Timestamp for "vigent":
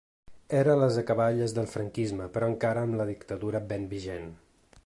3.97-4.31